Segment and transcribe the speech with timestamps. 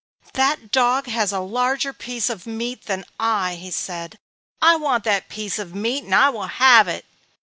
[0.33, 4.17] "That dog has a larger piece of meat than I," he said.
[4.59, 7.05] "I want that piece of meat and I will have it!"